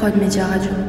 [0.00, 0.79] Prod Média Radio.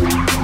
[0.00, 0.39] Thank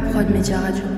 [0.00, 0.93] Prod Média Radio.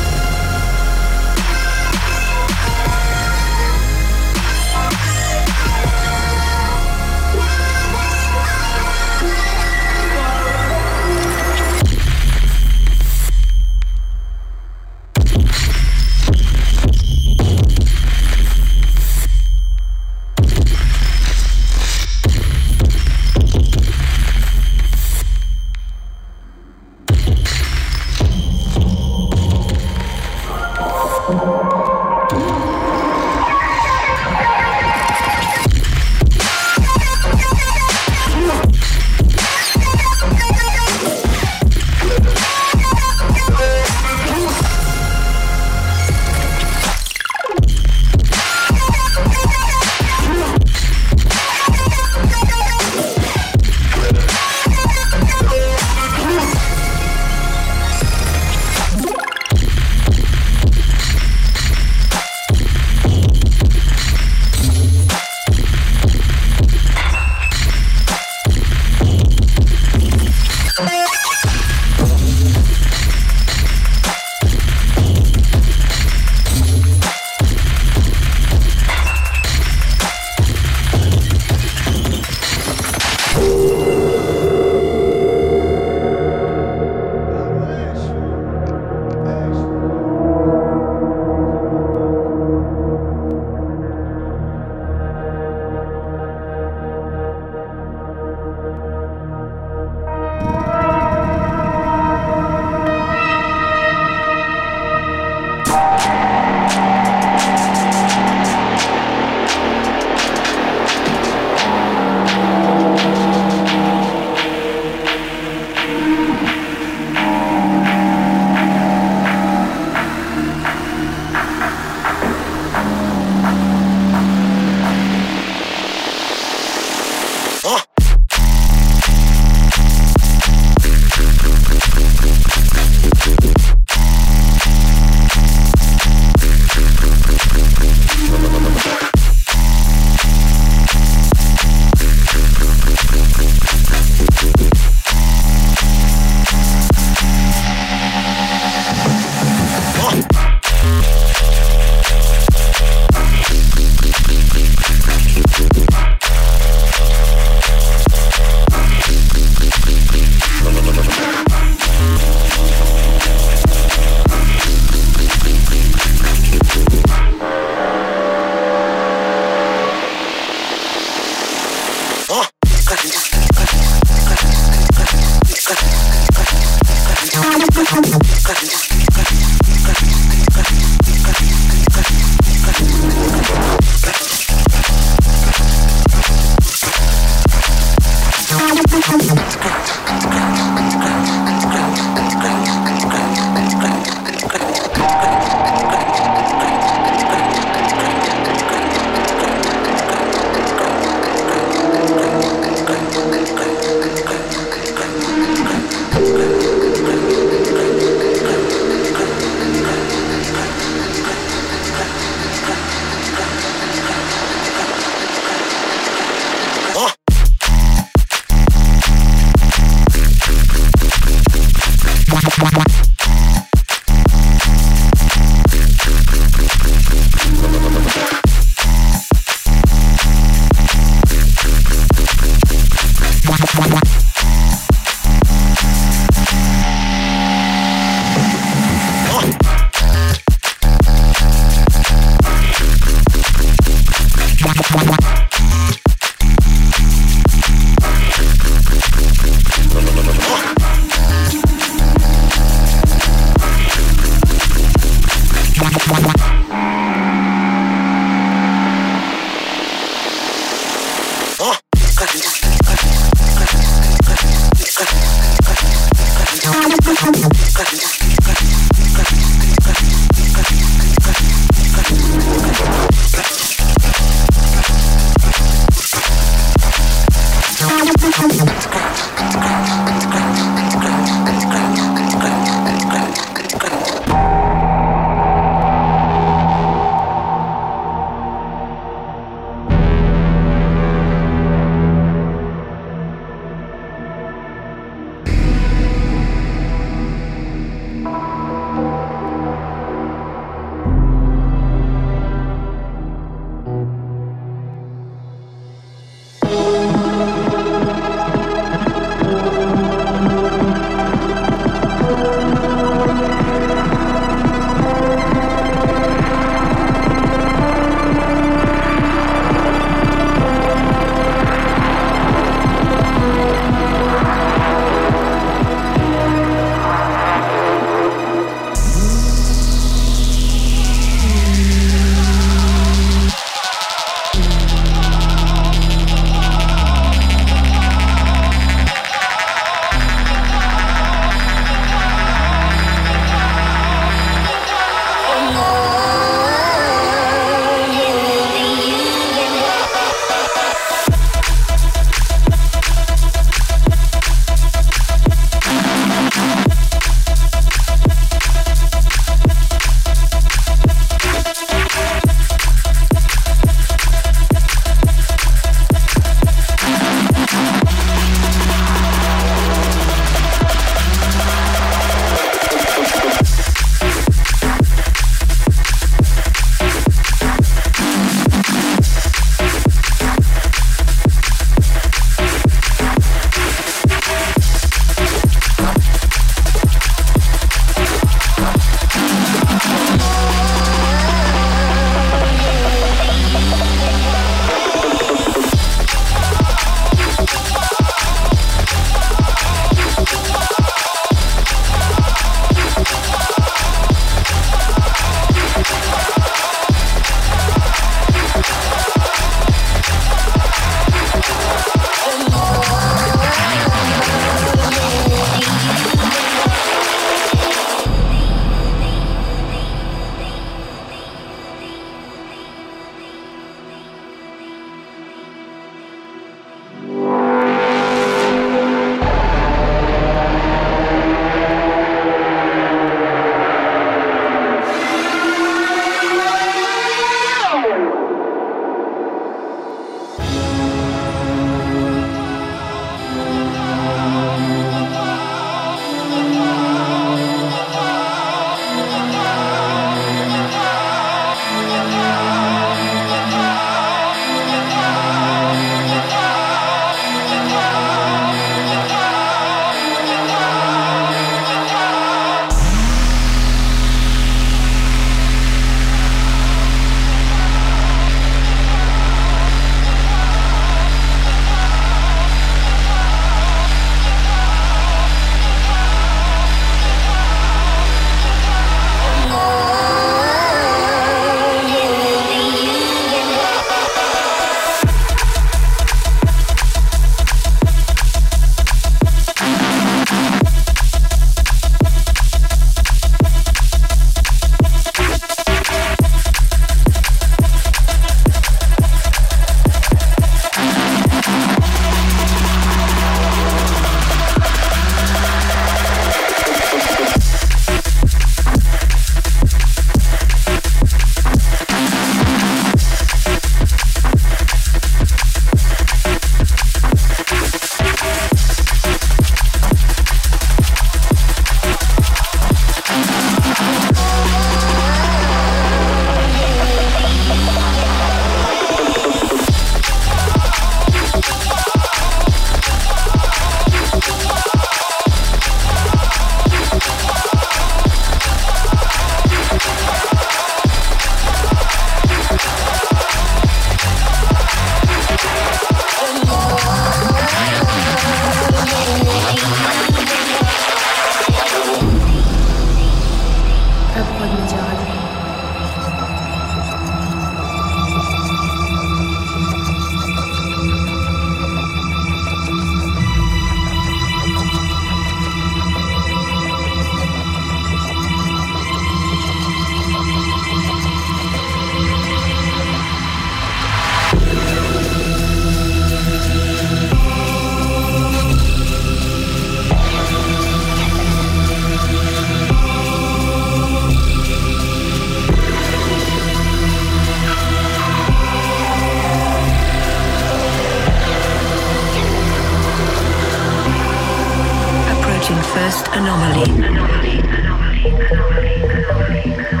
[596.11, 596.83] Anomaly.
[596.83, 600.00] Anomaly, anomaly, anomaly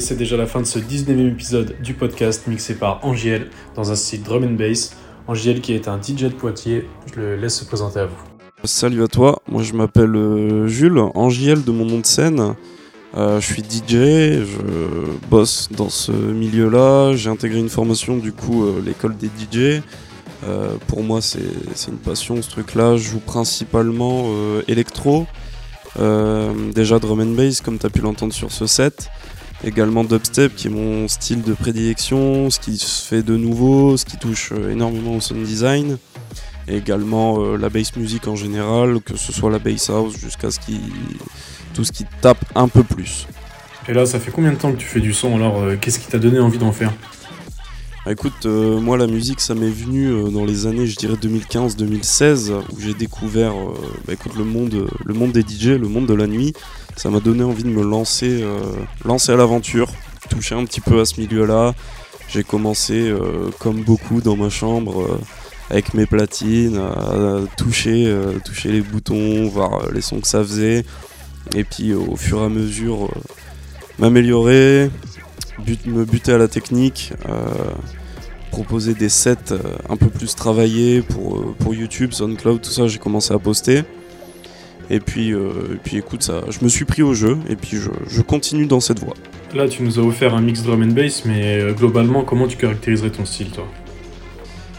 [0.00, 3.94] C'est déjà la fin de ce 19e épisode du podcast mixé par Angiel dans un
[3.94, 4.96] style drum and bass.
[5.28, 8.16] Angiel qui est un DJ de Poitiers, je le laisse se présenter à vous.
[8.64, 12.56] Salut à toi, moi je m'appelle euh, Jules, Angiel de mon nom de scène.
[13.16, 18.64] Euh, je suis DJ, je bosse dans ce milieu-là, j'ai intégré une formation du coup
[18.64, 19.80] euh, l'école des DJ.
[20.88, 21.38] Pour moi c'est
[21.86, 24.24] une passion ce truc-là, je joue principalement
[24.66, 25.26] électro,
[26.74, 29.08] déjà drum and bass comme tu as pu l'entendre sur ce set,
[29.64, 34.04] également dubstep qui est mon style de prédilection, ce qui se fait de nouveau, ce
[34.04, 35.98] qui touche euh, énormément au sound design
[36.68, 40.60] également euh, la bass music en général, que ce soit la bass house jusqu'à ce
[40.60, 40.80] qui
[41.74, 43.26] tout ce qui tape un peu plus.
[43.88, 45.98] Et là, ça fait combien de temps que tu fais du son alors euh, Qu'est-ce
[45.98, 46.92] qui t'a donné envie d'en faire?
[48.08, 51.16] Ah, écoute, euh, moi la musique ça m'est venu euh, dans les années je dirais
[51.16, 53.74] 2015-2016 où j'ai découvert euh,
[54.06, 56.54] bah, écoute, le, monde, le monde des DJ, le monde de la nuit.
[56.96, 58.42] Ça m'a donné envie de me lancer,
[59.04, 59.90] lancer à l'aventure,
[60.30, 61.74] toucher un petit peu à ce milieu-là.
[62.30, 63.12] J'ai commencé
[63.58, 65.20] comme beaucoup dans ma chambre
[65.68, 68.10] avec mes platines à toucher,
[68.42, 70.86] toucher les boutons, voir les sons que ça faisait.
[71.54, 73.10] Et puis au fur et à mesure
[73.98, 74.90] m'améliorer,
[75.86, 77.12] me buter à la technique,
[78.50, 82.88] proposer des sets euh, un peu plus travaillés pour, euh, pour YouTube, SoundCloud, tout ça,
[82.88, 83.84] j'ai commencé à poster.
[84.90, 87.76] Et puis, euh, et puis écoute, ça, je me suis pris au jeu et puis
[87.76, 89.14] je, je continue dans cette voie.
[89.54, 92.56] Là, tu nous as offert un mix drum and bass, mais euh, globalement, comment tu
[92.56, 93.66] caractériserais ton style, toi?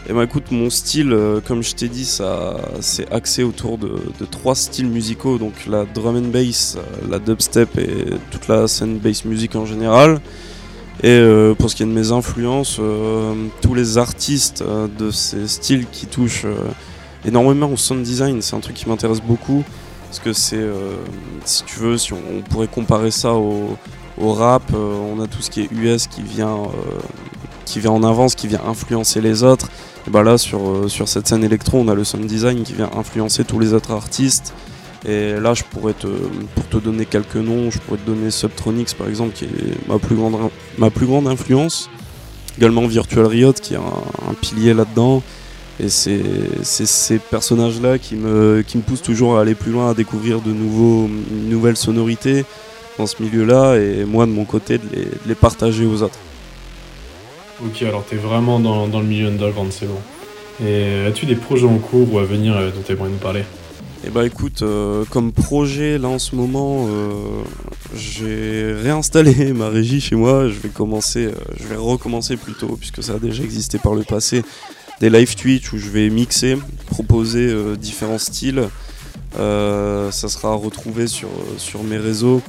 [0.08, 4.00] Et bah écoute, mon style, euh, comme je t'ai dit, ça c'est axé autour de,
[4.18, 6.76] de trois styles musicaux, donc la drum and bass,
[7.08, 10.20] la dubstep et toute la scène bass music en général.
[11.02, 15.10] Et euh, pour ce qui est de mes influences, euh, tous les artistes euh, de
[15.10, 16.46] ces styles qui touchent
[17.24, 19.64] énormément au sound design, c'est un truc qui m'intéresse beaucoup.
[20.06, 20.66] Parce que c'est,
[21.44, 23.76] si tu veux, si on, pourrait comparer ça au,
[24.18, 26.58] rap, on a tout ce qui est US qui vient,
[27.64, 29.68] qui vient en avance, qui vient influencer les autres.
[30.08, 32.90] Et bah là, sur, sur cette scène électro, on a le sound design qui vient
[32.96, 34.52] influencer tous les autres artistes.
[35.06, 38.94] Et là, je pourrais te, pour te donner quelques noms, je pourrais te donner Subtronics
[38.94, 40.36] par exemple, qui est ma plus grande,
[40.76, 41.88] ma plus grande influence.
[42.58, 45.22] Également Virtual Riot, qui est un, pilier là-dedans.
[45.82, 46.22] Et c'est
[46.62, 50.52] ces personnages-là qui me, qui me poussent toujours à aller plus loin, à découvrir de
[50.52, 52.44] nouveaux, une nouvelle sonorité
[52.98, 53.76] dans ce milieu-là.
[53.76, 54.84] Et moi, de mon côté, de
[55.26, 56.18] les, partager aux autres.
[57.64, 60.00] Ok, alors t'es vraiment dans, le milieu underground, c'est bon.
[60.62, 63.44] Et as-tu des projets en cours ou à venir euh, dont tu nous parler?
[64.06, 67.42] Et bah écoute, euh, comme projet là en ce moment, euh,
[67.94, 70.48] j'ai réinstallé ma régie chez moi.
[70.48, 74.02] Je vais commencer, euh, je vais recommencer plutôt puisque ça a déjà existé par le
[74.02, 74.42] passé.
[75.00, 78.68] Des live Twitch où je vais mixer, proposer différents styles.
[79.34, 82.42] Ça sera retrouvé sur, sur mes réseaux.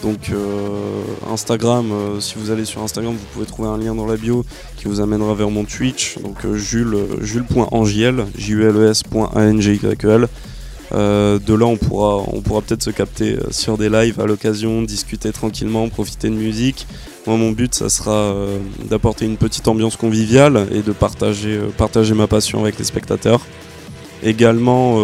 [0.00, 0.30] Donc
[1.28, 4.44] Instagram, si vous allez sur Instagram, vous pouvez trouver un lien dans la bio
[4.76, 6.18] qui vous amènera vers mon Twitch.
[6.20, 10.28] Donc Jules, jules.angiel, j u l e.
[10.94, 14.26] Euh, de là, on pourra, on pourra peut-être se capter euh, sur des lives à
[14.26, 16.86] l'occasion, discuter tranquillement, profiter de musique.
[17.26, 18.58] Moi, mon but, ça sera euh,
[18.90, 21.60] d'apporter une petite ambiance conviviale et de partager,
[22.14, 23.40] ma passion avec les spectateurs.
[24.22, 25.00] Également,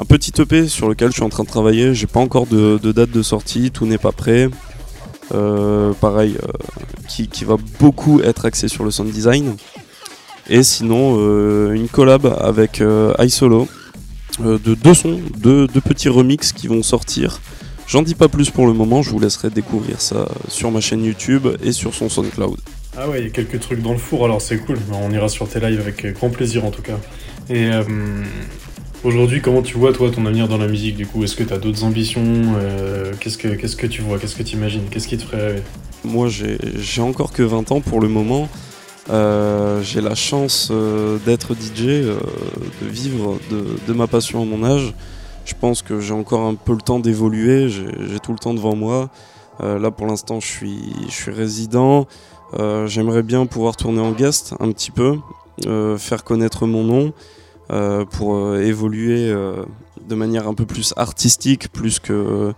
[0.00, 1.94] un petit EP sur lequel je suis en train de travailler.
[1.94, 4.48] J'ai pas encore de, date de sortie, tout n'est pas prêt.
[6.00, 6.36] Pareil,
[7.08, 9.54] qui, qui va beaucoup être axé sur le sound design.
[10.48, 11.18] Et sinon,
[11.72, 12.82] une collab avec
[13.20, 13.68] iSolo
[14.40, 17.40] de deux sons, deux, deux petits remixes qui vont sortir.
[17.88, 21.04] J'en dis pas plus pour le moment, je vous laisserai découvrir ça sur ma chaîne
[21.04, 22.58] YouTube et sur son SoundCloud.
[22.96, 24.78] Ah ouais, il y a quelques trucs dans le four, alors c'est cool.
[24.92, 26.98] On ira sur tes lives avec grand plaisir en tout cas.
[27.50, 27.82] Et euh,
[29.04, 31.24] aujourd'hui, comment tu vois toi ton avenir dans la musique du coup?
[31.24, 32.22] Est-ce que tu as d'autres ambitions?
[32.56, 34.18] Euh, Qu'est-ce que qu'est-ce que tu vois?
[34.18, 35.62] Qu'est-ce que tu imagines Qu'est-ce qui te ferait rêver?
[36.04, 38.48] Moi, j'ai j'ai encore que 20 ans pour le moment.
[39.10, 42.20] Euh, j'ai la chance euh, d'être DJ, euh,
[42.80, 44.94] de vivre de, ma passion à mon âge.
[45.44, 48.76] Je pense que j'ai encore un peu le temps d'évoluer, j'ai tout le temps devant
[48.76, 49.10] moi.
[49.60, 52.06] Là, pour l'instant, je suis, résident.
[52.86, 55.18] J'aimerais bien pouvoir tourner en guest un petit peu,
[55.98, 57.12] faire connaître mon nom
[58.12, 62.54] pour évoluer de manière un peu plus artistique, plus que,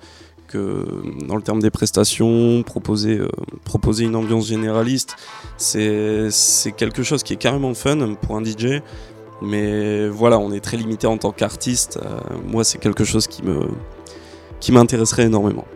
[0.57, 3.29] dans le terme des prestations, proposer, euh,
[3.65, 5.17] proposer une ambiance généraliste.
[5.57, 6.31] C'est
[6.77, 8.83] quelque chose qui est carrément fun pour un DJ.
[9.43, 11.99] Mais voilà, on est très limité en tant qu'artiste.
[12.03, 13.69] Euh, moi, c'est quelque chose qui me
[14.61, 15.67] qui m'intéresserait énormément.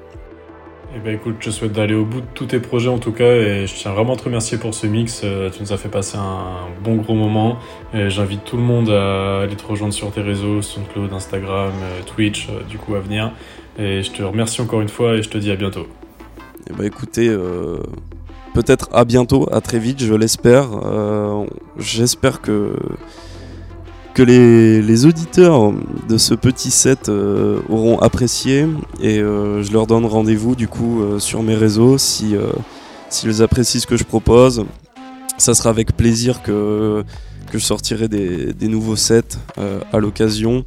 [0.96, 3.30] Eh ben écoute, je souhaite d'aller au bout de tous tes projets en tout cas
[3.30, 5.20] et je tiens vraiment à te remercier pour ce mix.
[5.22, 7.58] Euh, Tu nous as fait passer un bon gros moment
[7.92, 11.72] j'invite tout le monde à aller te rejoindre sur tes réseaux, SoundCloud, Instagram,
[12.06, 13.32] Twitch, du coup à venir.
[13.78, 15.86] Et je te remercie encore une fois et je te dis à bientôt.
[16.68, 17.78] Eh ben, écoutez, euh,
[18.52, 20.68] peut-être à bientôt, à très vite, je l'espère.
[20.84, 21.44] Euh,
[21.78, 22.74] J'espère que,
[24.18, 25.72] les, auditeurs
[26.08, 28.66] de ce petit set euh, auront apprécié
[29.00, 32.34] et je leur donne rendez-vous du coup sur mes réseaux si
[33.10, 34.64] s'ils apprécient ce que je propose.
[35.36, 37.04] Ça sera avec plaisir que,
[37.52, 39.38] je sortirai des, nouveaux sets
[39.92, 40.64] à l'occasion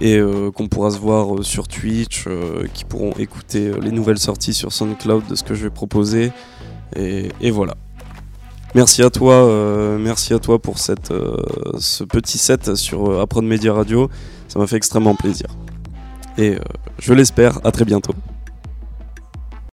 [0.00, 4.18] et euh, qu'on pourra se voir euh, sur Twitch, euh, qui pourront écouter les nouvelles
[4.18, 6.32] sorties sur SoundCloud de ce que je vais proposer.
[6.96, 7.74] Et, voilà.
[8.74, 9.48] Merci à toi,
[9.98, 14.08] merci à toi pour ce petit set sur Apprendre Media Radio.
[14.48, 15.46] Ça m'a fait extrêmement plaisir.
[16.38, 16.56] Et
[17.00, 18.14] je l'espère, à très bientôt.